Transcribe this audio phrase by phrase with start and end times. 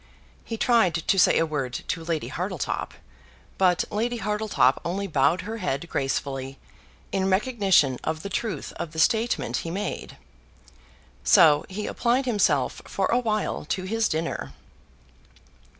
[0.43, 2.95] He tried to say a word to Lady Hartletop,
[3.59, 6.57] but Lady Hartletop only bowed her head gracefully
[7.11, 10.17] in recognition of the truth of the statement he made.
[11.23, 14.53] So he applied himself for a while to his dinner.